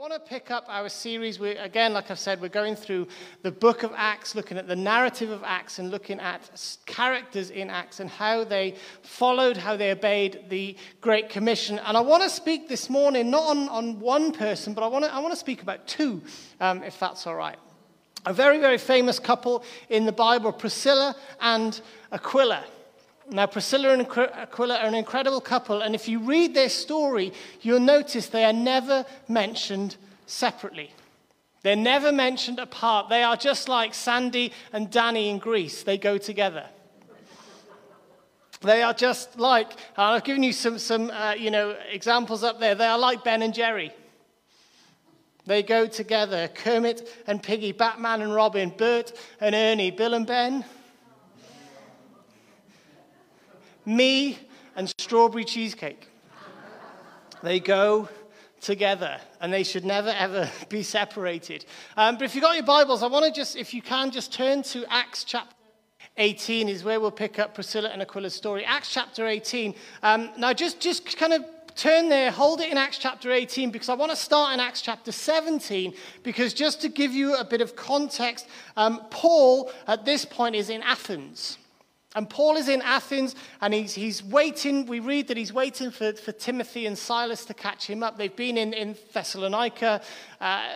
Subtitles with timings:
[0.00, 1.38] want to pick up our series.
[1.38, 3.06] We, again, like I've said, we're going through
[3.42, 6.50] the book of Acts, looking at the narrative of Acts and looking at
[6.86, 11.78] characters in Acts and how they followed, how they obeyed the Great Commission.
[11.80, 15.04] And I want to speak this morning not on, on one person, but I want
[15.04, 16.22] to, I want to speak about two,
[16.60, 17.58] um, if that's all right.
[18.24, 21.78] A very, very famous couple in the Bible, Priscilla and
[22.10, 22.64] Aquila.
[23.30, 27.78] Now, Priscilla and Aquila are an incredible couple, and if you read their story, you'll
[27.78, 30.92] notice they are never mentioned separately.
[31.62, 33.08] They're never mentioned apart.
[33.08, 36.66] They are just like Sandy and Danny in Grease, they go together.
[38.62, 42.74] They are just like, I've given you some, some uh, you know, examples up there.
[42.74, 43.92] They are like Ben and Jerry.
[45.46, 46.48] They go together.
[46.48, 50.64] Kermit and Piggy, Batman and Robin, Bert and Ernie, Bill and Ben
[53.84, 54.38] me
[54.76, 56.08] and strawberry cheesecake.
[57.42, 58.08] They go
[58.60, 61.64] together and they should never ever be separated.
[61.96, 64.32] Um, but if you've got your Bibles, I want to just, if you can, just
[64.32, 65.54] turn to Acts chapter
[66.16, 68.64] 18 is where we'll pick up Priscilla and Aquila's story.
[68.64, 69.74] Acts chapter 18.
[70.02, 73.88] Um, now, just, just kind of turn there, hold it in Acts chapter 18, because
[73.88, 77.60] I want to start in Acts chapter 17, because just to give you a bit
[77.60, 81.58] of context, um, Paul at this point is in Athens.
[82.16, 84.86] And Paul is in Athens and he's, he's waiting.
[84.86, 88.18] We read that he's waiting for, for Timothy and Silas to catch him up.
[88.18, 90.02] They've been in, in Thessalonica.
[90.40, 90.68] Uh,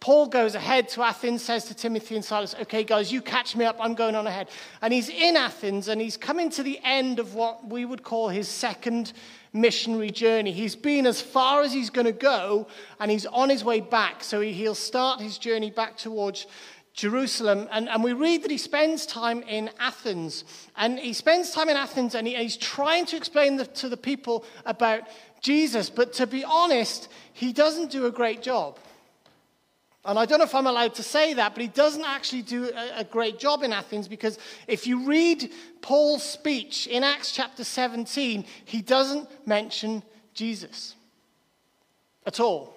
[0.00, 3.64] Paul goes ahead to Athens, says to Timothy and Silas, Okay, guys, you catch me
[3.64, 3.76] up.
[3.80, 4.50] I'm going on ahead.
[4.82, 8.28] And he's in Athens and he's coming to the end of what we would call
[8.28, 9.14] his second
[9.54, 10.52] missionary journey.
[10.52, 12.66] He's been as far as he's going to go
[13.00, 14.22] and he's on his way back.
[14.24, 16.46] So he, he'll start his journey back towards
[16.94, 17.68] Jerusalem.
[17.70, 20.44] And, and we read that he spends time in Athens.
[20.76, 23.96] And he spends time in Athens and he, he's trying to explain the, to the
[23.96, 25.02] people about
[25.40, 25.90] Jesus.
[25.90, 28.78] But to be honest, he doesn't do a great job.
[30.04, 32.70] And I don't know if I'm allowed to say that, but he doesn't actually do
[32.74, 37.62] a, a great job in Athens because if you read Paul's speech in Acts chapter
[37.62, 40.02] 17, he doesn't mention
[40.34, 40.96] Jesus
[42.26, 42.74] at all.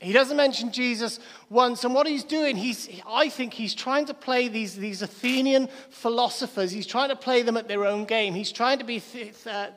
[0.00, 1.84] He doesn't mention Jesus once.
[1.84, 6.72] And what he's doing, he's, I think he's trying to play these, these Athenian philosophers.
[6.72, 8.34] He's trying to play them at their own game.
[8.34, 9.68] He's trying to be, th- uh,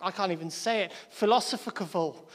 [0.00, 2.28] I can't even say it, philosophical,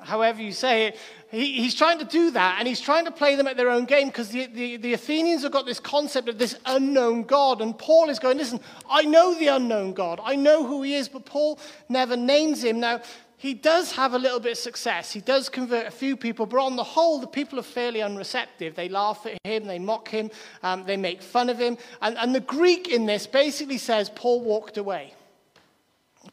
[0.00, 0.98] however you say it.
[1.30, 3.84] He, he's trying to do that, and he's trying to play them at their own
[3.84, 7.60] game because the, the, the Athenians have got this concept of this unknown God.
[7.60, 10.18] And Paul is going, listen, I know the unknown God.
[10.24, 11.60] I know who he is, but Paul
[11.90, 12.80] never names him.
[12.80, 13.02] Now,
[13.38, 15.12] he does have a little bit of success.
[15.12, 18.74] He does convert a few people, but on the whole, the people are fairly unreceptive.
[18.74, 20.30] They laugh at him, they mock him,
[20.62, 21.78] um, they make fun of him.
[22.02, 25.14] And, and the Greek in this basically says Paul walked away.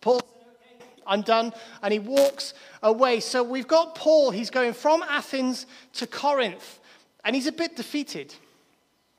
[0.02, 0.22] Paul
[1.08, 1.54] I'm done.
[1.82, 3.20] And he walks away.
[3.20, 4.32] So we've got Paul.
[4.32, 6.80] He's going from Athens to Corinth,
[7.24, 8.34] and he's a bit defeated.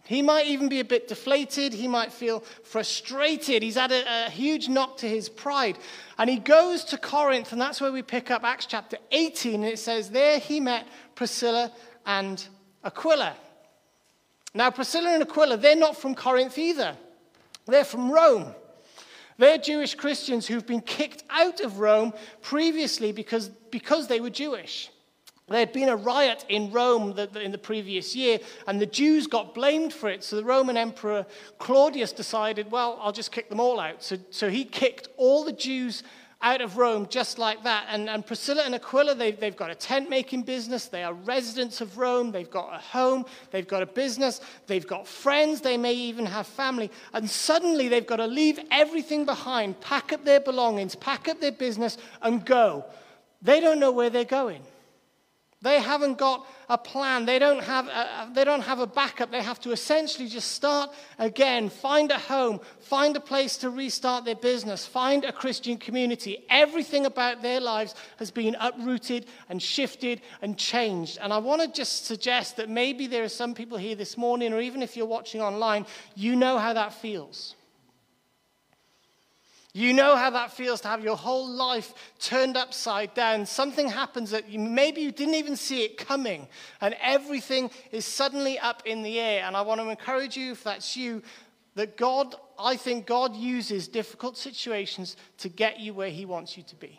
[0.07, 1.73] He might even be a bit deflated.
[1.73, 3.63] He might feel frustrated.
[3.63, 5.79] He's had a, a, huge knock to his pride.
[6.17, 9.55] And he goes to Corinth, and that's where we pick up Acts chapter 18.
[9.55, 10.87] And it says, There he met
[11.17, 11.73] Priscilla
[12.07, 12.47] and
[12.85, 13.35] Aquila.
[14.55, 16.97] Now, Priscilla and Aquila, they're not from Corinth either,
[17.67, 18.55] they're from Rome.
[19.39, 24.91] They're Jewish Christians who've been kicked out of Rome previously because, because they were Jewish.
[25.49, 29.55] There had been a riot in Rome in the previous year, and the Jews got
[29.55, 30.25] blamed for it.
[30.25, 31.25] So the Roman Emperor
[31.59, 34.03] Claudius decided, well, I'll just kick them all out.
[34.03, 36.03] So, so he kicked all the Jews
[36.43, 37.87] out of Rome just like that.
[37.89, 40.87] And, and Priscilla and Aquila, they've, they've got a tent making business.
[40.87, 42.33] They are residents of Rome.
[42.33, 43.25] They've got a home.
[43.53, 44.41] They've got a business.
[44.67, 45.61] They've got friends.
[45.61, 46.91] They may even have family.
[47.13, 51.53] And suddenly they've got to leave everything behind, pack up their belongings, pack up their
[51.53, 52.85] business, and go.
[53.43, 54.63] They don't know where they're going.
[55.67, 57.27] They haven't got a plan.
[57.27, 59.33] They don't have a, they don't have a backup.
[59.33, 64.25] They have to essentially just start again, find a home, find a place to restart
[64.25, 66.45] their business, find a Christian community.
[66.51, 71.19] Everything about their lives has been uprooted and shifted and changed.
[71.21, 74.53] And I want to just suggest that maybe there are some people here this morning,
[74.53, 77.57] or even if you're watching online, you know how that feels.
[79.77, 83.45] You know how that feels to have your whole life turned upside down.
[83.45, 86.49] Something happens that you, maybe you didn't even see it coming,
[86.81, 89.45] and everything is suddenly up in the air.
[89.45, 91.23] And I want to encourage you, if that's you,
[91.75, 96.63] that God, I think God uses difficult situations to get you where He wants you
[96.63, 96.99] to be.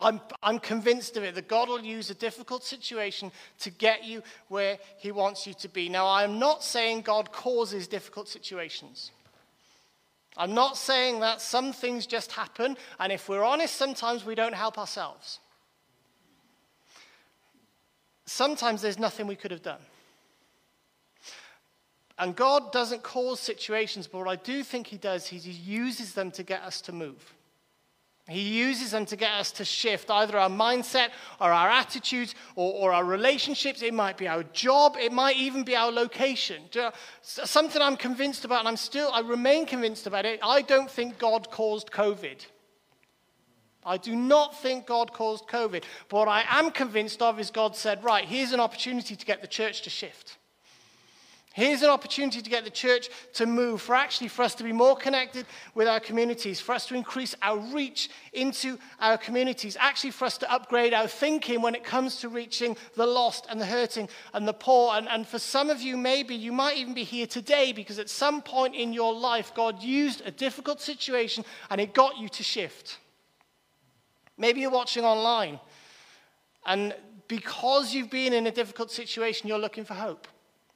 [0.00, 3.30] I'm, I'm convinced of it that God will use a difficult situation
[3.60, 5.88] to get you where He wants you to be.
[5.88, 9.12] Now, I'm not saying God causes difficult situations.
[10.36, 14.54] I'm not saying that some things just happen, and if we're honest, sometimes we don't
[14.54, 15.40] help ourselves.
[18.30, 19.80] sometimes there's nothing we could have done.
[22.18, 26.14] And God doesn't cause situations, but what I do think He does is He uses
[26.14, 27.34] them to get us to move.
[28.30, 31.08] He uses them to get us to shift either our mindset
[31.40, 33.82] or our attitudes or, or, our relationships.
[33.82, 34.96] It might be our job.
[34.98, 36.62] It might even be our location.
[37.22, 40.40] Something I'm convinced about, and I'm still, I remain convinced about it.
[40.42, 42.46] I don't think God caused COVID.
[43.84, 45.82] I do not think God caused COVID.
[46.08, 49.40] But what I am convinced of is God said, right, here's an opportunity to get
[49.40, 50.36] the church to shift.
[51.60, 54.72] Here's an opportunity to get the church to move, for actually for us to be
[54.72, 60.12] more connected with our communities, for us to increase our reach into our communities, actually
[60.12, 63.66] for us to upgrade our thinking when it comes to reaching the lost and the
[63.66, 64.94] hurting and the poor.
[64.94, 68.08] And, and for some of you, maybe you might even be here today because at
[68.08, 72.42] some point in your life, God used a difficult situation and it got you to
[72.42, 72.96] shift.
[74.38, 75.60] Maybe you're watching online
[76.64, 76.94] and
[77.28, 80.26] because you've been in a difficult situation, you're looking for hope.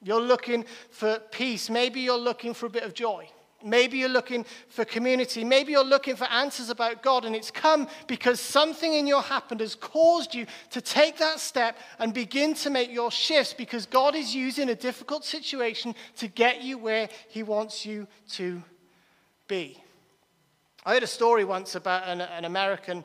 [0.05, 1.71] You're looking for peace.
[1.71, 3.29] Maybe you're looking for a bit of joy.
[3.65, 5.43] Maybe you're looking for community.
[5.43, 9.61] Maybe you're looking for answers about God, and it's come because something in your happened
[9.61, 14.15] has caused you to take that step and begin to make your shifts because God
[14.15, 18.63] is using a difficult situation to get you where He wants you to
[19.49, 19.83] be.
[20.85, 23.03] I heard a story once about an, an American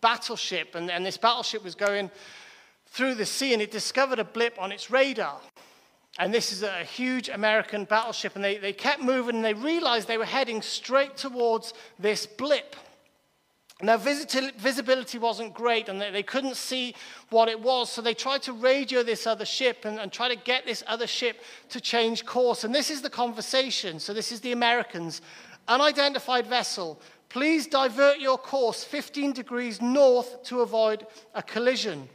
[0.00, 2.10] battleship, and, and this battleship was going
[2.86, 5.38] through the sea and it discovered a blip on its radar.
[6.18, 8.34] And this is a huge American battleship.
[8.34, 12.74] And they, they kept moving and they realized they were heading straight towards this blip.
[13.80, 16.96] Now, visibility wasn't great and they, couldn't see
[17.30, 17.92] what it was.
[17.92, 21.06] So they tried to radio this other ship and, and try to get this other
[21.06, 22.64] ship to change course.
[22.64, 24.00] And this is the conversation.
[24.00, 25.22] So this is the Americans.
[25.68, 31.06] Unidentified vessel, please divert your course 15 degrees north to avoid
[31.36, 32.08] a collision.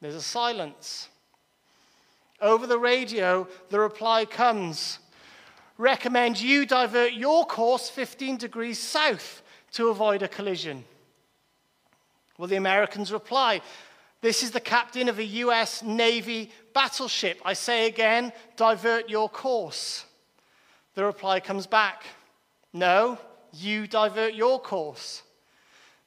[0.00, 1.08] There's a silence.
[2.40, 4.98] Over the radio, the reply comes
[5.76, 9.42] Recommend you divert your course 15 degrees south
[9.72, 10.84] to avoid a collision.
[12.36, 13.60] Well, the Americans reply,
[14.20, 17.40] This is the captain of a US Navy battleship.
[17.44, 20.04] I say again, divert your course.
[20.94, 22.02] The reply comes back,
[22.72, 23.18] No,
[23.52, 25.22] you divert your course.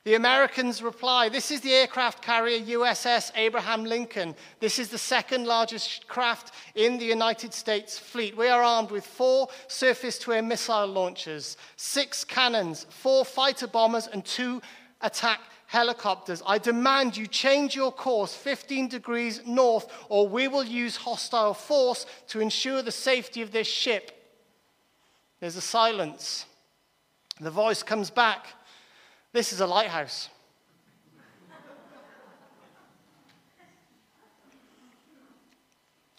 [0.03, 4.35] The Americans reply, This is the aircraft carrier USS Abraham Lincoln.
[4.59, 8.35] This is the second largest craft in the United States fleet.
[8.35, 14.07] We are armed with four surface to air missile launchers, six cannons, four fighter bombers,
[14.07, 14.59] and two
[15.01, 16.41] attack helicopters.
[16.47, 22.07] I demand you change your course 15 degrees north, or we will use hostile force
[22.29, 24.11] to ensure the safety of this ship.
[25.39, 26.47] There's a silence.
[27.39, 28.47] The voice comes back.
[29.33, 30.29] This is a lighthouse.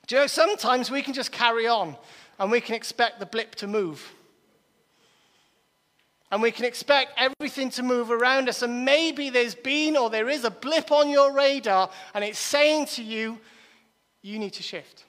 [0.07, 1.97] Do you know, sometimes we can just carry on
[2.39, 4.13] and we can expect the blip to move.
[6.31, 8.63] And we can expect everything to move around us.
[8.63, 12.87] And maybe there's been or there is a blip on your radar and it's saying
[12.87, 13.39] to you,
[14.23, 15.05] you need to shift.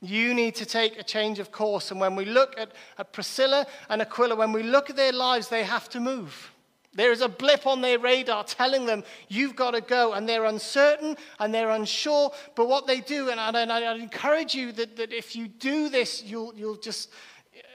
[0.00, 1.90] You need to take a change of course.
[1.90, 5.48] And when we look at, at Priscilla and Aquila, when we look at their lives,
[5.48, 6.53] they have to move.
[6.94, 10.12] There is a blip on their radar telling them, you've got to go.
[10.12, 12.30] And they're uncertain and they're unsure.
[12.54, 16.22] But what they do, and I, I encourage you that, that if you do this,
[16.22, 17.10] you'll, you'll just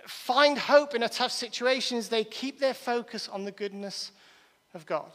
[0.07, 4.11] find hope in a tough situation, is they keep their focus on the goodness
[4.73, 5.11] of God.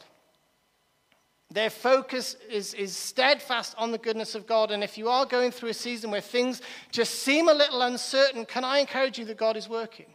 [1.51, 4.71] Their focus is, is steadfast on the goodness of God.
[4.71, 8.45] And if you are going through a season where things just seem a little uncertain,
[8.45, 10.07] can I encourage you that God is working?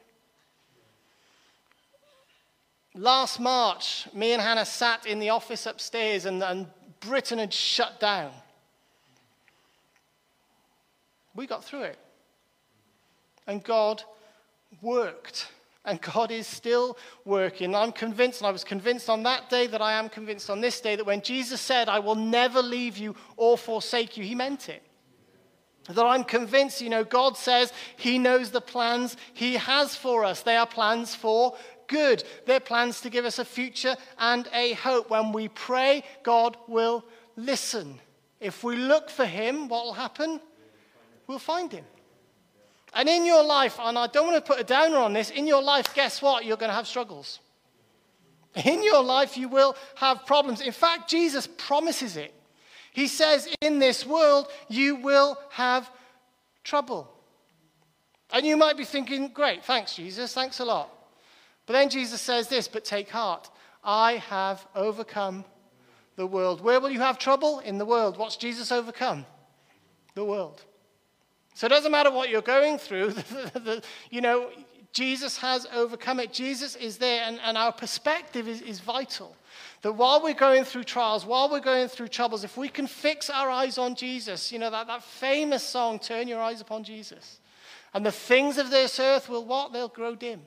[2.95, 6.67] Last March, me and Hannah sat in the office upstairs and, and
[7.01, 8.33] Britain had shut down.
[11.35, 11.99] We got through it.
[13.47, 14.03] And God
[14.83, 15.49] worked.
[15.85, 17.75] And God is still working.
[17.75, 20.81] I'm convinced, and I was convinced on that day that I am convinced on this
[20.81, 24.69] day, that when Jesus said, I will never leave you or forsake you, he meant
[24.69, 24.83] it.
[25.89, 30.43] That I'm convinced, you know, God says he knows the plans he has for us.
[30.43, 31.57] They are plans for
[31.91, 32.25] good.
[32.47, 35.11] They're plans to give us a future and a hope.
[35.11, 37.05] When we pray, God will
[37.37, 38.01] listen.
[38.41, 40.41] If we look for Him, what will happen?
[41.27, 41.85] We'll find Him.
[42.95, 45.47] And in your life, and I don't want to put a downer on this, in
[45.47, 46.45] your life, guess what?
[46.45, 47.41] You're going to have struggles.
[48.65, 50.61] In your life, you will have problems.
[50.61, 52.35] In fact, Jesus promises it.
[52.93, 55.89] He says, In this world, you will have
[56.65, 57.13] trouble.
[58.33, 61.00] And you might be thinking, Great, thanks, Jesus, thanks a lot.
[61.67, 63.51] But then Jesus says this, but take heart.
[63.85, 65.45] I have overcome
[66.17, 66.61] the world.
[66.61, 67.61] Where will you have trouble?
[67.61, 68.19] In the world.
[68.19, 69.25] What's Jesus overcome?
[70.15, 70.65] The world.
[71.55, 73.15] So it doesn't matter what you're going through,
[74.11, 74.51] you know,
[74.93, 76.33] Jesus has overcome it.
[76.33, 79.37] Jesus is there, and, and our perspective is, is vital.
[79.83, 83.31] That while we're going through trials, while we're going through troubles, if we can fix
[83.31, 87.41] our eyes on Jesus, you know, that, that famous song, Turn Your Eyes Upon Jesus,
[87.95, 89.73] and the things of this earth will what?
[89.73, 90.43] They'll grow dim.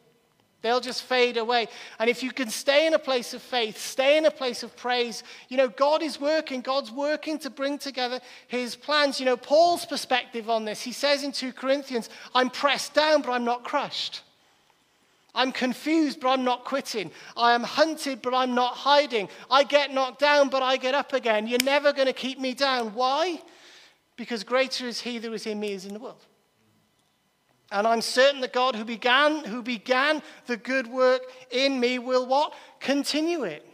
[0.64, 1.68] They'll just fade away.
[2.00, 4.76] And if you can stay in a place of faith, stay in a place of
[4.78, 6.62] praise, you know, God is working.
[6.62, 9.20] God's working to bring together his plans.
[9.20, 13.32] You know, Paul's perspective on this, he says in 2 Corinthians, I'm pressed down, but
[13.32, 14.22] I'm not crushed.
[15.36, 17.12] I'm confused, but I'm not quitting.
[17.36, 19.28] I am hunted, but I'm not hiding.
[19.52, 21.46] I get knocked down, but I get up again.
[21.46, 22.94] You're never going to keep me down.
[22.94, 23.42] Why?
[24.16, 26.24] Because greater is he who is in me as in the world.
[27.74, 32.28] And I'm certain that God who began, who began the good work in me will
[32.28, 32.54] what?
[32.80, 33.68] Continue it.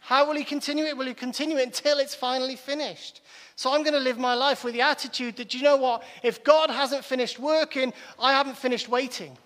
[0.00, 0.96] How will he continue it?
[0.96, 3.22] Will he continue it until it's finally finished?
[3.56, 6.02] So I'm going to live my life with the attitude that, you know what?
[6.22, 9.38] If God hasn't finished working, I haven't finished waiting.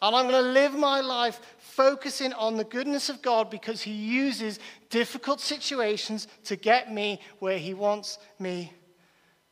[0.00, 3.92] And I'm going to live my life focusing on the goodness of God because He
[3.92, 8.72] uses difficult situations to get me where He wants me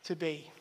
[0.05, 0.51] to be.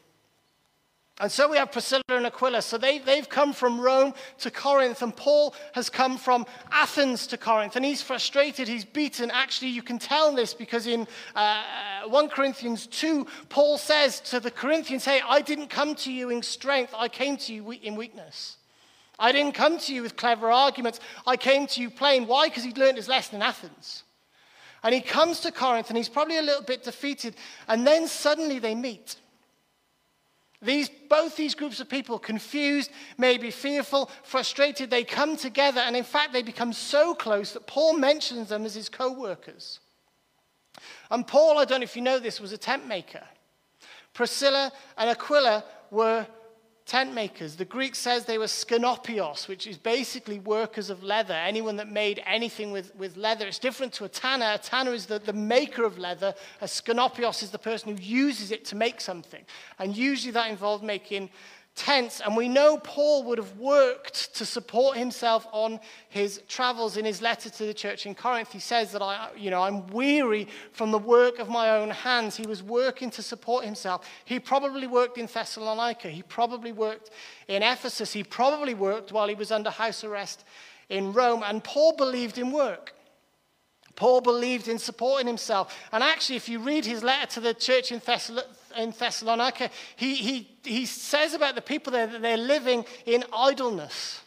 [1.21, 2.63] And so we have Priscilla and Aquila.
[2.63, 7.37] So they, they've come from Rome to Corinth, and Paul has come from Athens to
[7.37, 7.75] Corinth.
[7.75, 9.29] And he's frustrated, he's beaten.
[9.29, 11.61] Actually, you can tell this because in uh,
[12.07, 16.41] 1 Corinthians 2, Paul says to the Corinthians, Hey, I didn't come to you in
[16.41, 18.57] strength, I came to you in weakness.
[19.19, 20.99] I didn't come to you with clever arguments.
[21.27, 22.25] I came to you plain.
[22.25, 22.49] Why?
[22.49, 24.01] Because he'd learned his lesson in Athens.
[24.81, 27.35] And he comes to Corinth and he's probably a little bit defeated.
[27.67, 29.17] And then suddenly they meet.
[30.61, 35.81] These, both these groups of people, confused, maybe fearful, frustrated, they come together.
[35.81, 39.79] And in fact, they become so close that Paul mentions them as his co workers.
[41.09, 43.23] And Paul, I don't know if you know this, was a tent maker.
[44.13, 46.27] Priscilla and Aquila were
[46.91, 47.55] tent makers.
[47.55, 52.21] The Greek says they were skenopios, which is basically workers of leather, anyone that made
[52.25, 53.47] anything with, with leather.
[53.47, 54.51] It's different to a tanner.
[54.55, 56.35] A tanner is the, the maker of leather.
[56.59, 59.45] A skenopios is the person who uses it to make something.
[59.79, 61.29] And usually that involved making
[61.75, 62.21] tents.
[62.21, 66.97] And we know Paul would have worked to support himself on his travels.
[66.97, 69.87] In his letter to the church in Corinth, he says that I, you know, I'm
[69.87, 72.35] weary from the work of my own hands.
[72.35, 74.07] He was working to support himself.
[74.25, 76.09] He probably worked in Thessalonica.
[76.09, 77.09] He probably worked
[77.47, 78.13] in Ephesus.
[78.13, 80.43] He probably worked while he was under house arrest
[80.89, 81.43] in Rome.
[81.45, 82.93] And Paul believed in work.
[83.95, 85.77] Paul believed in supporting himself.
[85.91, 88.43] And actually, if you read his letter to the church in, Thessal-
[88.77, 94.21] in Thessalonica, he, he, he says about the people there that they're living in idleness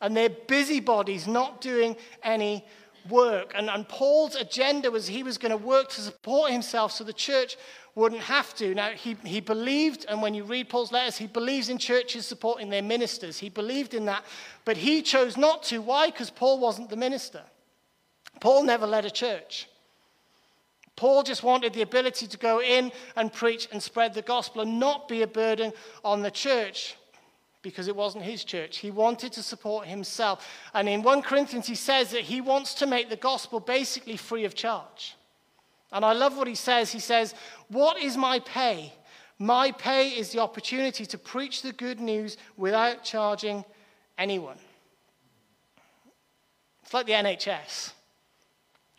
[0.00, 2.64] and they're busybodies, not doing any
[3.08, 3.52] work.
[3.54, 7.12] And, and Paul's agenda was he was going to work to support himself so the
[7.12, 7.56] church
[7.94, 8.74] wouldn't have to.
[8.74, 12.70] Now, he, he believed, and when you read Paul's letters, he believes in churches supporting
[12.70, 13.38] their ministers.
[13.38, 14.24] He believed in that,
[14.64, 15.82] but he chose not to.
[15.82, 16.06] Why?
[16.06, 17.42] Because Paul wasn't the minister.
[18.40, 19.68] Paul never led a church.
[21.00, 24.78] Paul just wanted the ability to go in and preach and spread the gospel and
[24.78, 25.72] not be a burden
[26.04, 26.94] on the church
[27.62, 28.76] because it wasn't his church.
[28.76, 30.46] He wanted to support himself.
[30.74, 34.44] And in 1 Corinthians, he says that he wants to make the gospel basically free
[34.44, 35.16] of charge.
[35.90, 36.92] And I love what he says.
[36.92, 37.34] He says,
[37.68, 38.92] What is my pay?
[39.38, 43.64] My pay is the opportunity to preach the good news without charging
[44.18, 44.58] anyone.
[46.82, 47.92] It's like the NHS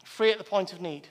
[0.03, 1.08] free at the point of need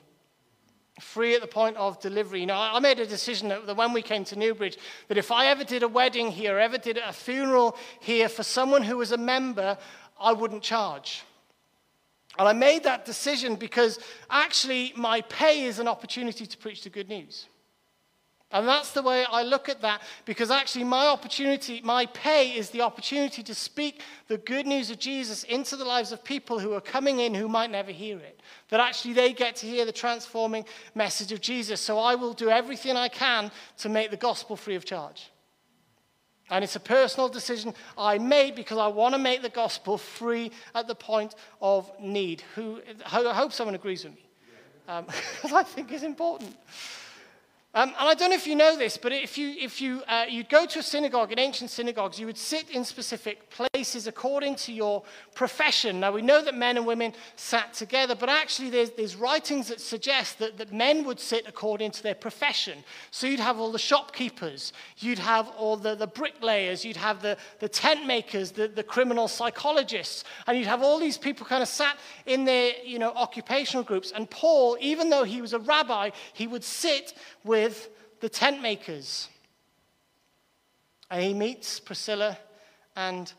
[1.00, 2.40] free at the point of delivery.
[2.40, 4.78] You know, I made a decision that when we came to Newbridge,
[5.08, 8.82] that if I ever did a wedding here, ever did a funeral here for someone
[8.82, 9.76] who was a member,
[10.20, 11.22] I wouldn't charge.
[12.38, 13.98] And I made that decision because
[14.30, 17.46] actually my pay is an opportunity to preach the good news.
[18.52, 22.70] And that's the way I look at that because actually, my opportunity, my pay is
[22.70, 26.72] the opportunity to speak the good news of Jesus into the lives of people who
[26.72, 28.40] are coming in who might never hear it.
[28.70, 30.64] That actually they get to hear the transforming
[30.96, 31.80] message of Jesus.
[31.80, 35.30] So I will do everything I can to make the gospel free of charge.
[36.50, 40.50] And it's a personal decision I made because I want to make the gospel free
[40.74, 42.42] at the point of need.
[42.56, 44.28] Who, I hope someone agrees with me.
[44.86, 46.56] Because um, I think it's important.
[47.72, 50.24] Um, and I don't know if you know this, but if you, if you uh,
[50.28, 54.56] you'd go to a synagogue, in ancient synagogues, you would sit in specific places according
[54.56, 55.04] to your
[55.36, 56.00] profession.
[56.00, 59.80] Now, we know that men and women sat together, but actually there's, there's writings that
[59.80, 62.78] suggest that, that men would sit according to their profession.
[63.12, 67.36] So you'd have all the shopkeepers, you'd have all the, the bricklayers, you'd have the,
[67.60, 71.68] the tent makers, the, the criminal psychologists, and you'd have all these people kind of
[71.68, 71.96] sat
[72.26, 74.10] in their you know, occupational groups.
[74.10, 77.88] And Paul, even though he was a rabbi, he would sit with
[78.20, 79.28] the tent makers.
[81.10, 82.38] And he meets Priscilla
[82.94, 83.32] and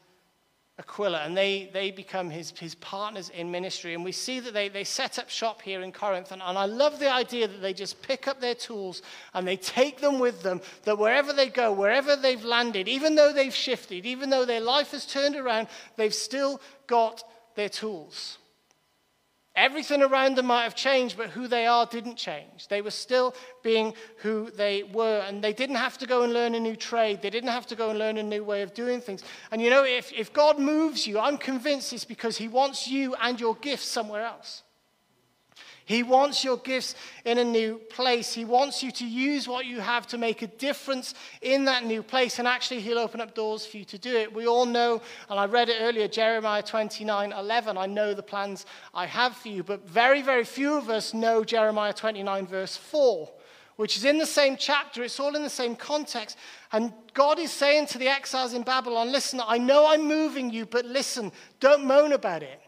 [0.79, 3.93] Aquila, and they, they become his, his partners in ministry.
[3.93, 6.31] And we see that they, they set up shop here in Corinth.
[6.31, 9.03] And, and I love the idea that they just pick up their tools
[9.33, 13.31] and they take them with them, that wherever they go, wherever they've landed, even though
[13.31, 15.67] they've shifted, even though their life has turned around,
[15.97, 17.23] they've still got
[17.55, 18.39] their tools.
[19.55, 22.69] Everything around them might have changed, but who they are didn't change.
[22.69, 26.55] They were still being who they were, and they didn't have to go and learn
[26.55, 27.21] a new trade.
[27.21, 29.23] They didn't have to go and learn a new way of doing things.
[29.51, 33.13] And you know, if, if God moves you, I'm convinced it's because He wants you
[33.15, 34.63] and your gifts somewhere else.
[35.91, 36.95] He wants your gifts
[37.25, 38.33] in a new place.
[38.33, 42.01] He wants you to use what you have to make a difference in that new
[42.01, 42.39] place.
[42.39, 44.33] And actually, He'll open up doors for you to do it.
[44.33, 47.77] We all know, and I read it earlier, Jeremiah 29 11.
[47.77, 49.63] I know the plans I have for you.
[49.63, 53.29] But very, very few of us know Jeremiah 29, verse 4
[53.77, 55.01] which is in the same chapter.
[55.01, 56.37] It's all in the same context.
[56.71, 60.67] And God is saying to the exiles in Babylon, listen, I know I'm moving you,
[60.67, 62.60] but listen, don't moan about it.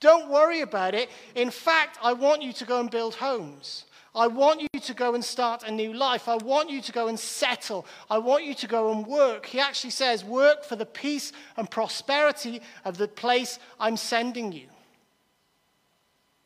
[0.00, 1.10] Don't worry about it.
[1.34, 3.84] In fact, I want you to go and build homes.
[4.14, 6.28] I want you to go and start a new life.
[6.28, 7.86] I want you to go and settle.
[8.08, 9.46] I want you to go and work.
[9.46, 14.66] He actually says, Work for the peace and prosperity of the place I'm sending you.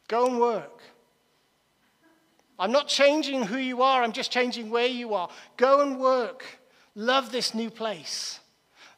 [0.09, 0.81] Go and work.
[2.59, 5.29] I'm not changing who you are, I'm just changing where you are.
[5.57, 6.45] Go and work.
[6.95, 8.39] Love this new place.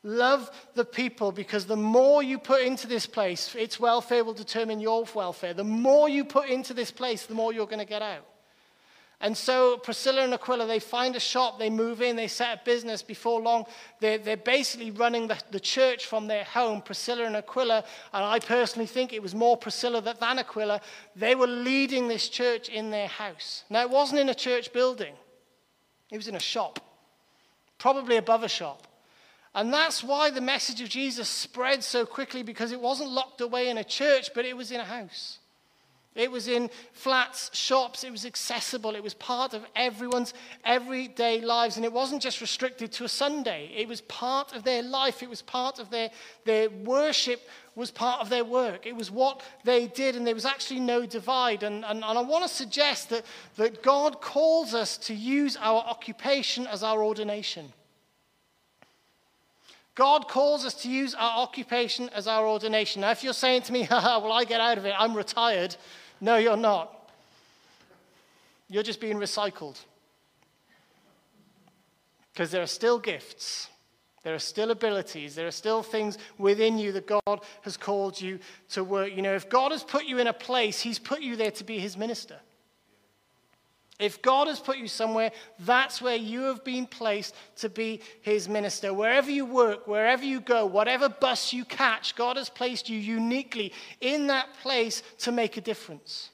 [0.06, 4.78] Love the people because the more you put into this place, its welfare will determine
[4.78, 5.54] your welfare.
[5.54, 8.26] The more you put into this place, the more you're going to get out.
[9.22, 12.64] And so Priscilla and Aquila, they find a shop, they move in, they set up
[12.66, 13.00] business.
[13.00, 13.64] Before long,
[13.98, 16.82] they're, they're basically running the, the church from their home.
[16.82, 17.82] Priscilla and Aquila,
[18.12, 20.82] and I personally think it was more Priscilla than Aquila,
[21.16, 23.64] they were leading this church in their house.
[23.70, 25.14] Now, it wasn't in a church building,
[26.10, 26.78] it was in a shop,
[27.78, 28.86] probably above a shop.
[29.54, 33.68] And that's why the message of Jesus spread so quickly because it wasn't locked away
[33.68, 35.38] in a church, but it was in a house.
[36.14, 38.94] It was in flats, shops, it was accessible.
[38.94, 40.32] It was part of everyone's
[40.64, 41.76] everyday lives.
[41.76, 45.22] And it wasn't just restricted to a Sunday, it was part of their life.
[45.22, 46.10] It was part of their,
[46.44, 47.42] their worship,
[47.74, 48.86] was part of their work.
[48.86, 51.64] It was what they did, and there was actually no divide.
[51.64, 53.24] And, and, and I want to suggest that,
[53.56, 57.72] that God calls us to use our occupation as our ordination.
[59.94, 63.02] God calls us to use our occupation as our ordination.
[63.02, 65.76] Now, if you're saying to me, haha, well, I get out of it, I'm retired.
[66.20, 67.10] No, you're not.
[68.68, 69.78] You're just being recycled.
[72.32, 73.68] Because there are still gifts,
[74.24, 78.40] there are still abilities, there are still things within you that God has called you
[78.70, 79.14] to work.
[79.14, 81.62] You know, if God has put you in a place, He's put you there to
[81.62, 82.40] be His minister.
[84.00, 85.30] If God has put you somewhere,
[85.60, 88.92] that's where you have been placed to be his minister.
[88.92, 93.72] Wherever you work, wherever you go, whatever bus you catch, God has placed you uniquely
[94.00, 96.30] in that place to make a difference.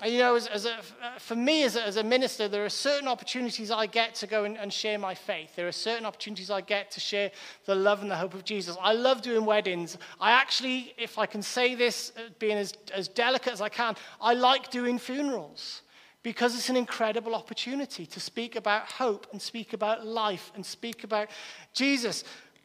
[0.00, 0.78] And you know, as, as a,
[1.18, 4.44] for me as a, as a, minister, there are certain opportunities I get to go
[4.44, 5.56] and, and, share my faith.
[5.56, 7.32] There are certain opportunities I get to share
[7.66, 8.76] the love and the hope of Jesus.
[8.80, 9.98] I love doing weddings.
[10.20, 13.96] I actually, if I can say this, uh, being as, as delicate as I can,
[14.20, 15.82] I like doing funerals
[16.22, 21.04] because it's an incredible opportunity to speak about hope and speak about life and speak
[21.04, 21.28] about
[21.72, 22.24] Jesus.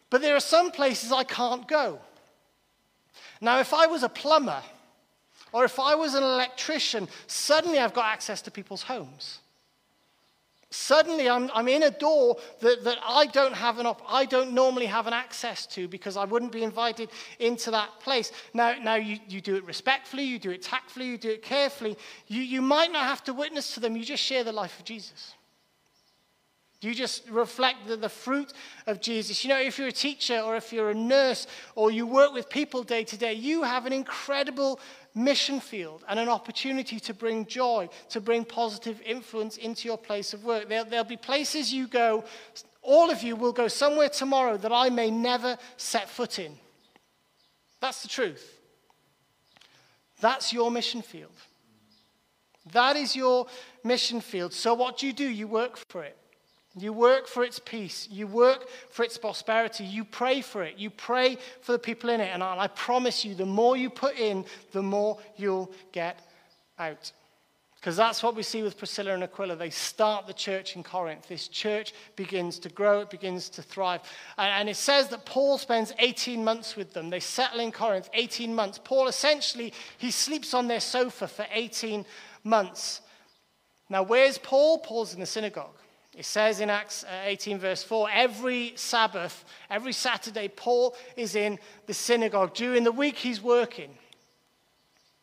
[0.10, 2.00] But there are some places I can't go.
[3.42, 4.62] Now, if I was a plumber
[5.52, 9.40] or if I was an electrician, suddenly I've got access to people's homes.
[10.74, 14.54] Suddenly, I'm, I'm in a door that, that I, don't have an op- I don't
[14.54, 18.32] normally have an access to because I wouldn't be invited into that place.
[18.56, 21.96] Now, now you, you do it respectfully, you do it tactfully, you do it carefully.
[22.28, 24.86] You, you might not have to witness to them, you just share the life of
[24.86, 25.36] Jesus.
[26.82, 28.52] You just reflect the, the, fruit
[28.88, 29.44] of Jesus.
[29.44, 32.50] You know, if you're a teacher or if you're a nurse or you work with
[32.50, 34.80] people day to day, you have an incredible
[35.16, 40.34] mission field and an opportunity to bring joy, to bring positive influence into your place
[40.34, 40.70] of work.
[40.70, 42.24] There, there'll be places you go,
[42.82, 46.58] all of you will go somewhere tomorrow that I may never set foot in.
[47.80, 48.60] That's the truth.
[50.20, 51.32] That's your mission field.
[52.72, 53.48] That is your
[53.84, 54.54] mission field.
[54.54, 55.28] So, what do you do?
[55.28, 56.18] You work for it.
[56.76, 58.08] You work for its peace.
[58.10, 59.84] You work for its prosperity.
[59.84, 60.78] You pray for it.
[60.78, 62.32] You pray for the people in it.
[62.34, 66.20] And I promise you, the more you put in, the more you'll get
[66.80, 67.12] out.
[67.76, 69.58] Because that's what we see with Priscilla and Aquila.
[69.58, 71.28] They start the church in Corinth.
[71.28, 74.00] This church begins to grow, it begins to thrive.
[74.38, 77.10] And it says that Paul spends 18 months with them.
[77.10, 78.80] They settle in Corinth 18 months.
[78.82, 82.06] Paul essentially, he sleeps on their sofa for 18
[82.46, 83.02] months.
[83.90, 84.80] Now, where's Paul?
[84.80, 85.76] Paul's in the synagogue.
[86.16, 91.58] It says in Acts uh, 18, verse 4, every Sabbath, every Saturday, Paul is in
[91.88, 92.54] the synagogue.
[92.54, 93.90] During the week, he's working.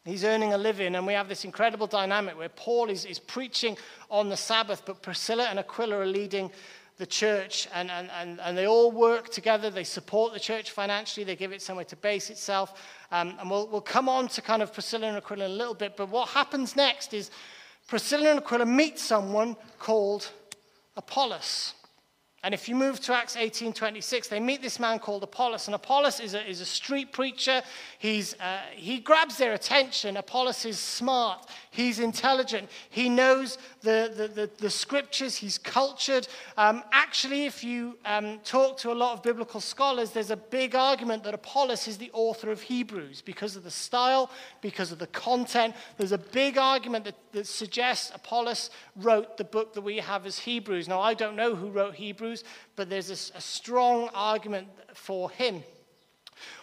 [0.04, 3.76] He's earning a living, and we have this incredible dynamic where Paul is, is preaching
[4.10, 6.50] on the Sabbath, but Priscilla and Aquila are leading
[6.96, 9.70] the church, and, and, and, and they all work together.
[9.70, 12.82] They support the church financially, they give it somewhere to base itself.
[13.12, 15.74] Um, and we'll, we'll come on to kind of Priscilla and Aquila in a little
[15.74, 17.30] bit, but what happens next is
[17.86, 20.30] Priscilla and Aquila meet someone called
[20.96, 21.74] Apollos.
[22.42, 25.68] And if you move to Acts 18:26, they meet this man called Apollos.
[25.68, 27.62] And Apollos is a, is a street preacher.
[27.98, 30.16] He's, uh, he grabs their attention.
[30.16, 31.46] Apollos is smart.
[31.70, 32.70] He's intelligent.
[32.88, 35.36] He knows the, the, the, the scriptures.
[35.36, 36.28] He's cultured.
[36.56, 40.74] Um, actually, if you um, talk to a lot of biblical scholars, there's a big
[40.74, 44.30] argument that Apollos is the author of Hebrews because of the style,
[44.62, 45.74] because of the content.
[45.98, 50.38] There's a big argument that, that suggests Apollos wrote the book that we have as
[50.38, 50.88] Hebrews.
[50.88, 52.29] Now, I don't know who wrote Hebrews.
[52.76, 55.62] But there's a, a strong argument for him.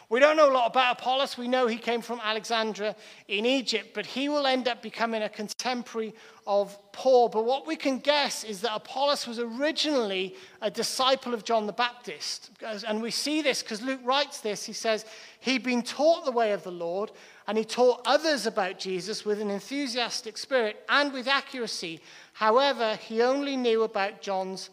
[0.09, 1.37] We don't know a lot about Apollos.
[1.37, 2.95] We know he came from Alexandria
[3.27, 6.13] in Egypt, but he will end up becoming a contemporary
[6.45, 7.27] of Paul.
[7.27, 11.73] But what we can guess is that Apollos was originally a disciple of John the
[11.73, 12.51] Baptist.
[12.61, 14.63] And we see this because Luke writes this.
[14.63, 15.05] He says,
[15.41, 17.11] He'd been taught the way of the Lord,
[17.45, 21.99] and he taught others about Jesus with an enthusiastic spirit and with accuracy.
[22.31, 24.69] However, he only knew about John's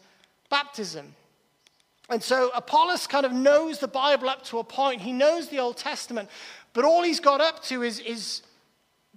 [0.55, 1.17] baptism.
[2.09, 5.01] And so Apollos kind of knows the Bible up to a point.
[5.01, 6.29] He knows the Old Testament,
[6.75, 8.43] but all he's got up to is, is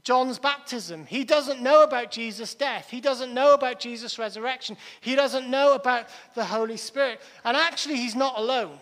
[0.02, 1.06] John's baptism.
[1.06, 2.90] He doesn't know about Jesus' death.
[2.90, 4.78] He doesn't know about Jesus' resurrection.
[5.00, 7.22] He doesn't know about the Holy Spirit.
[7.44, 8.80] And actually, he's not alone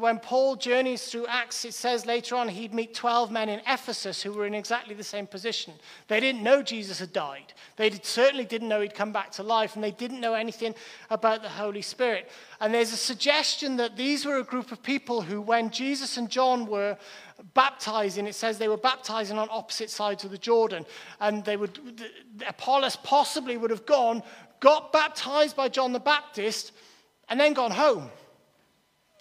[0.00, 4.20] when Paul journeys through Acts, it says later on he'd meet 12 men in Ephesus
[4.20, 5.74] who were in exactly the same position.
[6.08, 7.54] They didn't know Jesus had died.
[7.76, 10.74] They did, certainly didn't know he'd come back to life, and they didn't know anything
[11.08, 12.28] about the Holy Spirit.
[12.60, 16.28] And there's a suggestion that these were a group of people who, when Jesus and
[16.28, 16.98] John were
[17.54, 20.84] baptizing, it says they were baptizing on opposite sides of the Jordan.
[21.20, 21.78] And they would,
[22.48, 24.24] Apollos possibly would have gone,
[24.58, 26.72] got baptized by John the Baptist,
[27.28, 28.10] and then gone home.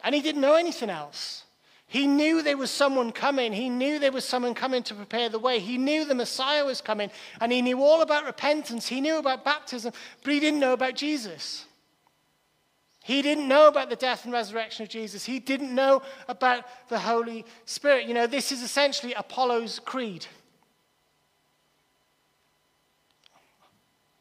[0.06, 1.44] And he didn't know anything else.
[1.88, 3.52] He knew there was someone coming.
[3.52, 5.60] He knew there was someone coming to prepare the way.
[5.60, 7.10] He knew the Messiah was coming.
[7.42, 8.88] And he knew all about repentance.
[8.88, 11.66] He knew about baptism, but he didn't know about Jesus.
[13.04, 15.26] He didn't know about the death and resurrection of Jesus.
[15.26, 18.08] He didn't know about the Holy Spirit.
[18.08, 20.26] You know, this is essentially Apollo's creed.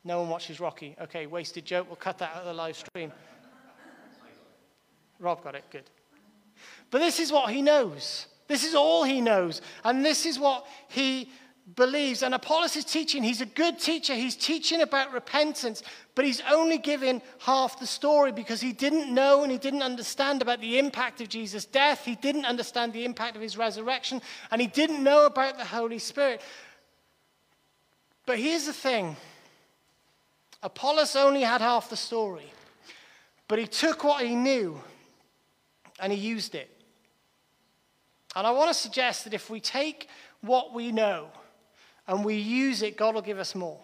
[0.03, 0.97] No one watches Rocky.
[1.01, 1.87] Okay, wasted joke.
[1.89, 3.11] We'll cut that out of the live stream.
[5.19, 5.85] Rob got it, good.
[6.91, 8.27] But this is what he knows.
[8.47, 9.63] This is all he knows.
[9.85, 11.31] And this is what he
[11.77, 12.23] believes.
[12.23, 13.23] And Apollos is teaching.
[13.23, 14.15] He's a good teacher.
[14.15, 15.83] He's teaching about repentance,
[16.15, 20.43] but he's only giving half the story because he didn't know and he didn't understand
[20.43, 22.05] about the impact of Jesus' death.
[22.05, 25.99] He didn't understand the impact of his resurrection, and he didn't know about the Holy
[25.99, 26.43] Spirit.
[28.27, 29.17] But here's the thing
[30.63, 32.53] Apollos only had half the story,
[33.49, 34.81] but he took what he knew
[36.01, 36.71] and he used it.
[38.37, 40.09] And I want to suggest that if we take
[40.41, 41.29] what we know
[42.07, 43.81] and we use it, God will give us more.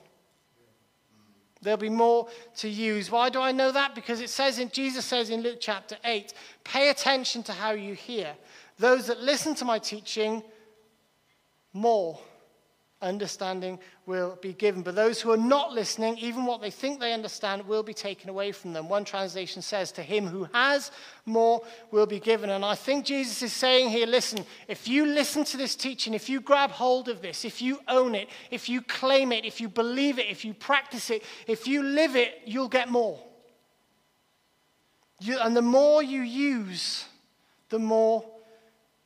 [1.62, 3.10] There'll be more to use.
[3.10, 3.94] Why do I know that?
[3.94, 6.32] Because it says in Jesus says in Luke chapter 8,
[6.64, 8.34] pay attention to how you hear.
[8.78, 10.42] Those that listen to my teaching
[11.72, 12.18] more
[13.02, 14.82] understanding will be given.
[14.82, 18.28] But those who are not listening, even what they think they understand, will be taken
[18.28, 18.88] away from them.
[18.88, 20.90] One translation says, To him who has,
[21.24, 22.50] more will be given.
[22.50, 26.28] And I think Jesus is saying here listen, if you listen to this teaching, if
[26.28, 29.68] you grab hold of this, if you own it, if you claim it, if you
[29.68, 33.18] believe it, if you practice it, if you live it, you'll get more.
[35.20, 37.04] You, and the more you use,
[37.68, 38.24] the more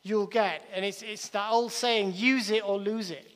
[0.02, 0.62] you'll get.
[0.72, 3.33] And it's, it's that old saying use it or lose it.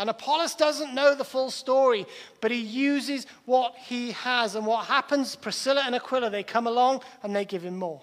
[0.00, 2.06] And Apollos doesn't know the full story,
[2.40, 4.56] but he uses what he has.
[4.56, 8.00] And what happens, Priscilla and Aquila, they come along and they give him more.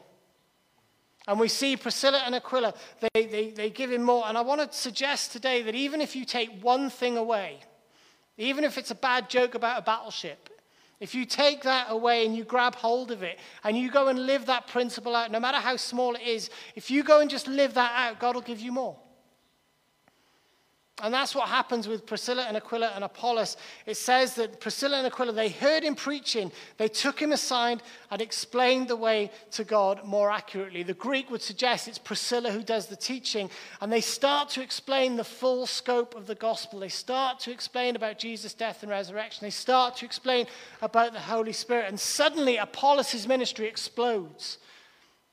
[1.28, 4.26] And we see Priscilla and Aquila, they, they, they give him more.
[4.28, 7.60] And I want to suggest today that even if you take one thing away,
[8.38, 10.50] Even if it's a bad joke about a battleship,
[11.00, 14.26] if you take that away and you grab hold of it and you go and
[14.26, 17.48] live that principle out, no matter how small it is, if you go and just
[17.48, 18.96] live that out, God will give you more.
[21.04, 23.56] And that's what happens with Priscilla and Aquila and Apollos.
[23.86, 28.20] It says that Priscilla and Aquila, they heard him preaching, they took him aside and
[28.20, 30.82] explained the way to God more accurately.
[30.82, 35.18] The Greek would suggest it's Priscilla who does the teaching, and they start to explain
[35.18, 36.80] the full scope of the gospel.
[36.80, 39.46] They start to explain about Jesus' death and resurrection.
[39.46, 40.48] They start to explain
[40.82, 44.58] about the Holy Spirit, and suddenly Apollos' ministry explodes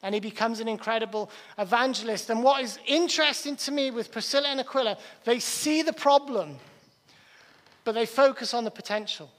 [0.04, 2.28] and he becomes an incredible evangelist.
[2.28, 6.58] And what is interesting to me with Priscilla and Aquila, they see the problem,
[7.84, 9.30] but they focus on the potential.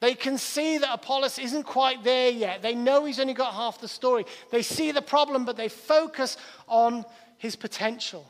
[0.00, 2.60] They can see that Apollos isn't quite there yet.
[2.60, 4.26] They know he's only got half the story.
[4.50, 6.36] They see the problem, but they focus
[6.68, 7.06] on
[7.38, 8.26] his potential.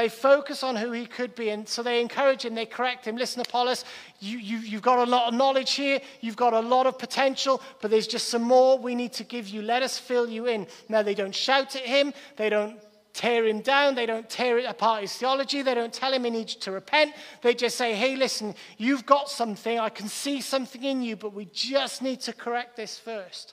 [0.00, 3.16] They focus on who he could be, and so they encourage him, they correct him.
[3.16, 3.84] Listen, Apollos,
[4.18, 7.60] you, you, you've got a lot of knowledge here, you've got a lot of potential,
[7.82, 9.60] but there's just some more we need to give you.
[9.60, 10.66] Let us fill you in.
[10.88, 12.80] Now, they don't shout at him, they don't
[13.12, 16.54] tear him down, they don't tear apart his theology, they don't tell him he needs
[16.54, 17.12] to repent.
[17.42, 21.34] They just say, hey, listen, you've got something, I can see something in you, but
[21.34, 23.52] we just need to correct this first.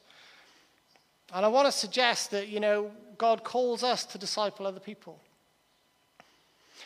[1.33, 5.19] And I want to suggest that, you know, God calls us to disciple other people.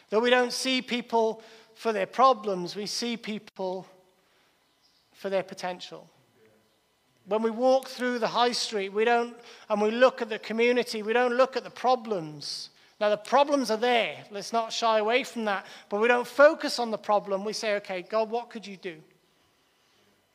[0.09, 1.41] That we don't see people
[1.75, 3.87] for their problems, we see people
[5.13, 6.09] for their potential.
[7.25, 9.35] When we walk through the high street, we don't,
[9.69, 12.69] and we look at the community, we don't look at the problems.
[12.99, 14.23] Now, the problems are there.
[14.29, 15.65] Let's not shy away from that.
[15.89, 17.43] But we don't focus on the problem.
[17.43, 18.97] We say, okay, God, what could you do?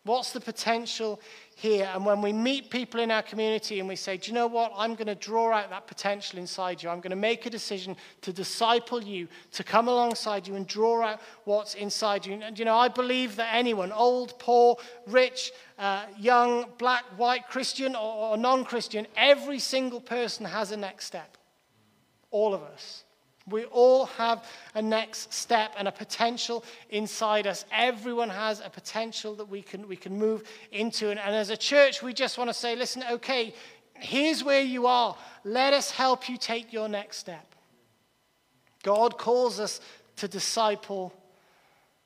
[0.07, 1.21] What's the potential
[1.57, 1.91] here?
[1.93, 4.73] And when we meet people in our community and we say, Do you know what?
[4.77, 6.89] I'm going to draw out that potential inside you.
[6.89, 11.03] I'm going to make a decision to disciple you, to come alongside you and draw
[11.03, 12.35] out what's inside you.
[12.35, 14.77] And, you know, I believe that anyone, old, poor,
[15.09, 20.77] rich, uh, young, black, white, Christian, or, or non Christian, every single person has a
[20.77, 21.37] next step.
[22.31, 23.03] All of us.
[23.49, 27.65] We all have a next step and a potential inside us.
[27.71, 31.11] Everyone has a potential that we can, we can move into.
[31.11, 33.55] And, and as a church, we just want to say, listen, okay,
[33.95, 35.17] here's where you are.
[35.45, 37.55] Let us help you take your next step.
[38.83, 39.81] God calls us
[40.17, 41.13] to disciple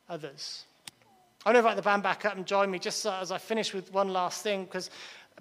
[0.09, 0.65] others.
[1.45, 3.73] I want to invite the band back up and join me just as I finish
[3.73, 4.91] with one last thing, because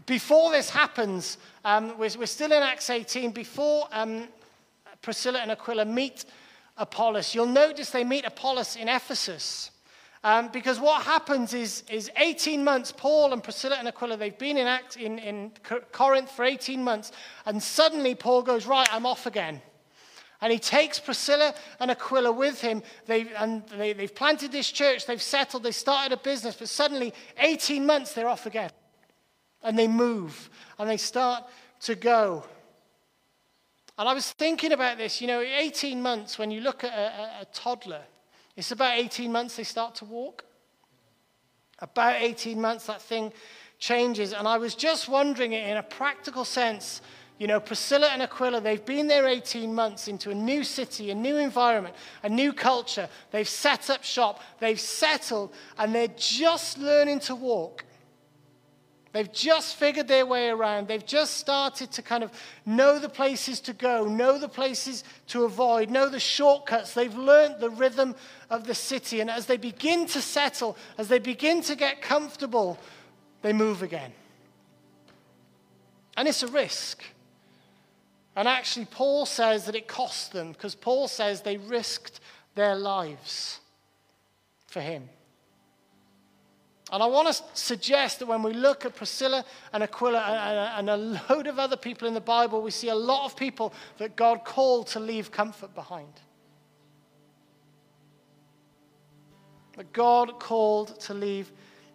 [0.05, 3.31] before this happens, um, we're, we're, still in Acts 18.
[3.31, 4.29] Before um,
[5.01, 6.25] Priscilla and Aquila meet
[6.77, 7.35] Apollos.
[7.35, 9.71] You'll notice they meet Apollos in Ephesus.
[10.23, 14.57] Um, because what happens is, is 18 months, Paul and Priscilla and Aquila, they've been
[14.57, 15.51] in, Act, in, in
[15.93, 17.13] Corinth for 18 months,
[17.45, 19.61] and suddenly Paul goes, Right, I'm off again.
[20.41, 22.81] And he takes Priscilla and Aquila with him.
[23.05, 27.13] They, and they, they've planted this church, they've settled, they started a business, but suddenly,
[27.37, 28.71] 18 months, they're off again.
[29.63, 31.45] And they move, and they start
[31.81, 32.43] to go.
[33.99, 37.01] And I was thinking about this, you know, 18 months, when you look at a,
[37.01, 38.01] a, a toddler,
[38.55, 40.45] it's about 18 months they start to walk.
[41.79, 43.33] About 18 months, that thing
[43.77, 44.31] changes.
[44.31, 47.01] And I was just wondering, in a practical sense,
[47.39, 51.15] you know, Priscilla and Aquila, they've been there 18 months into a new city, a
[51.15, 53.09] new environment, a new culture.
[53.31, 57.83] They've set up shop, they've settled, and they're just learning to walk.
[59.11, 60.87] They've just figured their way around.
[60.87, 62.31] They've just started to kind of
[62.65, 66.93] know the places to go, know the places to avoid, know the shortcuts.
[66.93, 68.15] They've learned the rhythm
[68.51, 69.19] of the city.
[69.19, 72.77] And as they begin to settle, as they begin to get comfortable,
[73.41, 74.11] they move again.
[76.15, 77.03] And it's a risk.
[78.35, 82.19] And actually, Paul says that it cost them because Paul says they risked
[82.53, 83.59] their lives
[84.67, 85.09] for him.
[86.91, 90.97] And I want to suggest that when we look at Priscilla and Aquila and a
[90.97, 94.43] load of other people in the Bible, we see a lot of people that God
[94.43, 96.13] called to leave comfort behind.
[99.77, 101.51] That God called to leave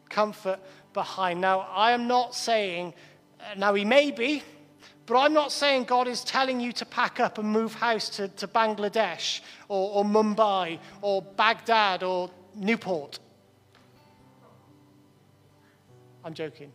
[0.08, 0.60] comfort
[0.92, 1.40] behind.
[1.40, 2.94] Now, I am not saying,
[3.56, 4.44] now he may be,
[5.06, 8.28] but I'm not saying God is telling you to pack up and move house to,
[8.28, 13.18] to Bangladesh or, or Mumbai or Baghdad or Newport.
[16.24, 16.72] I'm joking.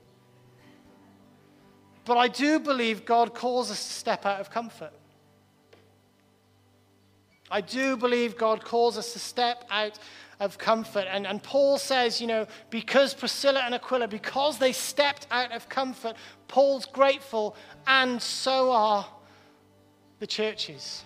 [2.05, 4.93] But I do believe God calls us to step out of comfort.
[7.51, 9.97] I do believe God calls us to step out
[10.39, 11.05] of comfort.
[11.09, 15.67] And, and Paul says, you know, because Priscilla and Aquila, because they stepped out of
[15.67, 16.15] comfort,
[16.47, 17.55] Paul's grateful,
[17.87, 19.05] and so are
[20.19, 21.03] the churches.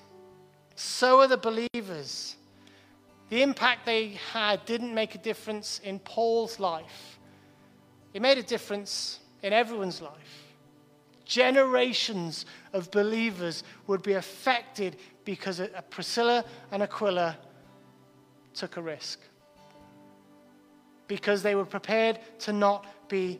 [0.76, 2.36] So are the believers.
[3.30, 7.13] the impact they had didn't make a difference in Paul's life,
[8.14, 10.44] it made a difference in everyone's life.
[11.26, 17.38] Generations of believers would be affected because Priscilla and Aquila
[18.54, 19.20] took a risk.
[21.08, 23.40] Because they were prepared to not be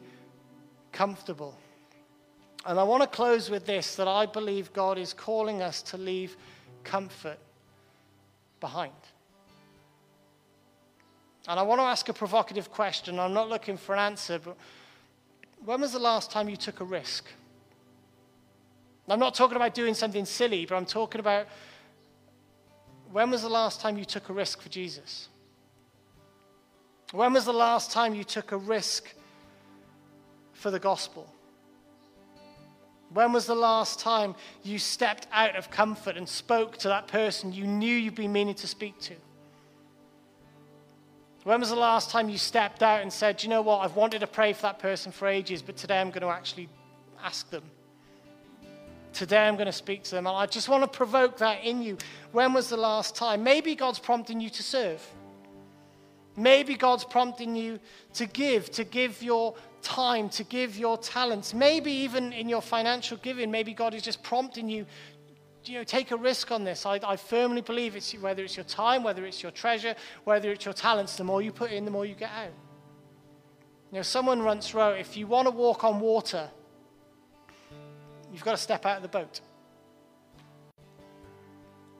[0.92, 1.58] comfortable.
[2.66, 5.98] And I want to close with this that I believe God is calling us to
[5.98, 6.38] leave
[6.84, 7.38] comfort
[8.60, 8.94] behind.
[11.48, 13.20] And I want to ask a provocative question.
[13.20, 14.56] I'm not looking for an answer, but
[15.66, 17.26] when was the last time you took a risk?
[19.10, 21.48] I'm not talking about doing something silly, but I'm talking about
[23.12, 25.28] when was the last time you took a risk for Jesus?
[27.12, 29.14] When was the last time you took a risk
[30.54, 31.32] for the gospel?
[33.14, 37.54] When was the last time you stepped out of comfort and spoke to that person
[37.54, 39.14] you knew you'd been meaning to speak to?
[41.44, 44.20] When was the last time you stepped out and said, you know what, I've wanted
[44.20, 46.70] to pray for that person for ages, but today I'm going to actually
[47.22, 47.64] ask them?
[49.12, 50.26] Today I'm going to speak to them.
[50.26, 51.98] And I just want to provoke that in you.
[52.32, 53.44] When was the last time?
[53.44, 55.06] Maybe God's prompting you to serve.
[56.36, 57.80] Maybe God's prompting you
[58.16, 59.54] to give, to give your
[59.84, 61.54] time, to give your talents.
[61.54, 64.86] Maybe even in your financial giving, maybe God is just prompting you,
[65.66, 66.86] you know, take a risk on this.
[66.86, 70.66] I, I firmly believe it's whether it's your time, whether it's your treasure, whether it's
[70.66, 72.54] your talents, the more you put in, the more you get out.
[73.92, 76.50] You know, someone once wrote, if you want to walk on water,
[78.32, 79.40] you've got to step out of the boat.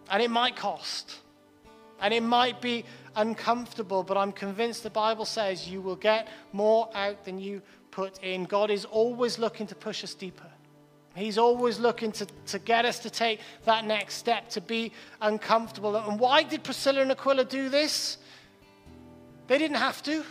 [0.10, 1.20] And it might cost.
[2.02, 2.84] And it might be
[3.16, 8.22] uncomfortable, but I'm convinced the Bible says you will get more out than you put
[8.24, 8.46] in.
[8.46, 10.50] God is always looking to push us deeper.
[11.16, 15.96] He's always looking to, to get us to take that next step, to be uncomfortable.
[15.96, 18.18] And why did Priscilla and Aquila do this?
[19.48, 20.24] They didn't have to.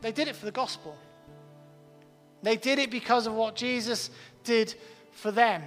[0.00, 0.96] They did it for the gospel.
[2.42, 4.10] They did it because of what Jesus
[4.42, 4.74] did
[5.12, 5.62] for them.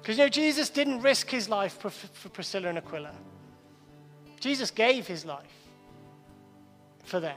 [0.00, 3.12] Because, you know, Jesus didn't risk his life for, for Priscilla and Aquila.
[4.40, 5.44] Jesus gave his life
[7.04, 7.36] for them.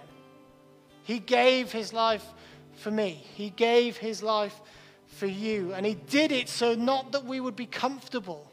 [1.04, 2.26] He gave his life
[2.76, 3.24] for me.
[3.36, 4.60] He gave his life
[5.08, 5.74] for you.
[5.74, 8.50] And he did it so not that we would be comfortable,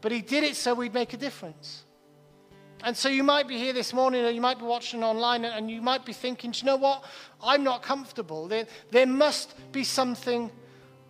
[0.00, 1.84] but he did it so we'd make a difference.
[2.84, 5.68] And so you might be here this morning, or you might be watching online, and
[5.68, 7.04] you might be thinking, do you know what?
[7.42, 8.46] I'm not comfortable.
[8.46, 10.50] There, there must be something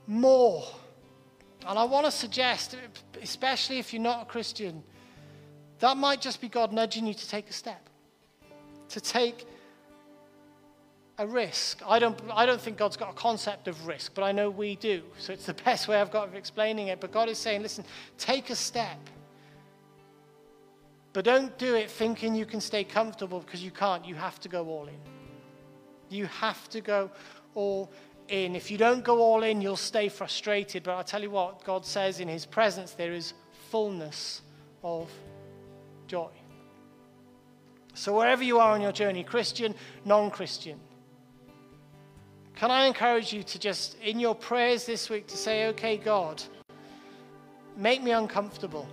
[0.06, 0.64] more.
[1.66, 2.74] And I want to suggest,
[3.20, 4.82] especially if you're not a Christian,
[5.80, 7.90] that might just be God nudging you to take a step,
[8.88, 9.46] to take
[11.18, 11.82] a risk.
[11.86, 14.76] I don't, I don't think God's got a concept of risk, but I know we
[14.76, 15.02] do.
[15.18, 17.00] So it's the best way I've got of explaining it.
[17.00, 17.84] But God is saying, listen,
[18.16, 18.98] take a step.
[21.12, 24.06] But don't do it thinking you can stay comfortable because you can't.
[24.06, 25.00] You have to go all in.
[26.08, 27.10] You have to go
[27.54, 27.90] all
[28.28, 28.54] in.
[28.54, 30.84] If you don't go all in, you'll stay frustrated.
[30.84, 33.34] But I'll tell you what, God says in His presence there is
[33.70, 34.42] fullness
[34.84, 35.10] of
[36.06, 36.30] joy.
[37.94, 40.78] So, wherever you are on your journey, Christian, non Christian,
[42.58, 46.42] can I encourage you to just, in your prayers this week, to say, okay, God,
[47.76, 48.88] make me uncomfortable.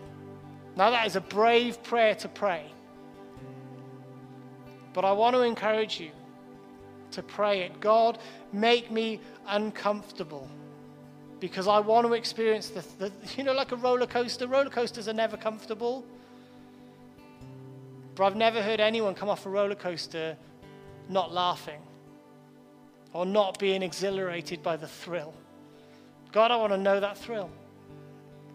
[0.76, 2.68] Now, that is a brave prayer to pray.
[4.94, 6.12] But I want to encourage you
[7.10, 8.20] to pray it God,
[8.54, 10.48] make me uncomfortable.
[11.40, 14.46] Because I want to experience the, the, you know, like a roller coaster.
[14.46, 16.06] Roller coasters are never comfortable.
[18.14, 20.38] But I've never heard anyone come off a roller coaster
[21.10, 21.82] not laughing
[23.16, 25.34] or not being exhilarated by the thrill.
[26.34, 27.50] God, I want to know that thrill.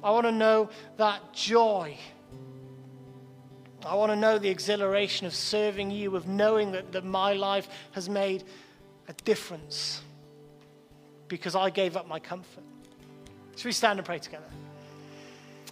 [0.05, 0.69] I want to know
[0.99, 1.97] that joy.
[3.87, 7.69] I want to know the exhilaration of serving you, of knowing that, that my life
[7.93, 8.45] has made
[9.09, 10.03] a difference
[11.27, 12.65] because I gave up my comfort.
[13.57, 14.45] Should we stand and pray together?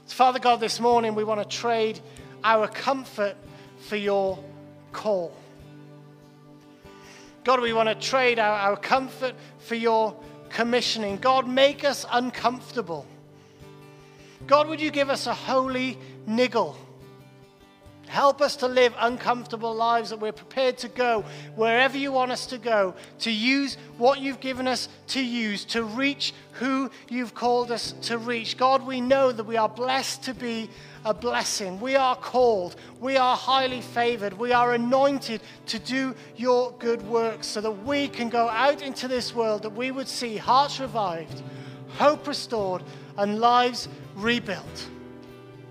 [0.06, 2.00] So Father God, this morning we want to trade
[2.42, 3.36] our comfort
[3.80, 4.38] for your
[4.92, 5.36] call.
[7.48, 10.14] God, we want to trade our, our comfort for your
[10.50, 11.16] commissioning.
[11.16, 13.06] God, make us uncomfortable.
[14.46, 16.76] God, would you give us a holy niggle?
[18.06, 21.24] Help us to live uncomfortable lives that we're prepared to go
[21.56, 25.82] wherever you want us to go, to use what you've given us to use, to
[25.82, 28.58] reach who you've called us to reach.
[28.58, 30.68] God, we know that we are blessed to be
[31.08, 31.80] a blessing.
[31.80, 32.76] We are called.
[33.00, 34.34] We are highly favored.
[34.34, 39.08] We are anointed to do your good works so that we can go out into
[39.08, 41.42] this world, that we would see hearts revived,
[41.96, 42.82] hope restored,
[43.16, 44.88] and lives rebuilt.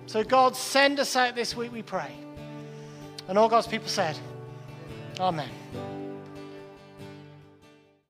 [0.07, 2.11] So, God, send us out this week, we pray.
[3.27, 4.17] And all God's people said,
[5.19, 5.49] Amen.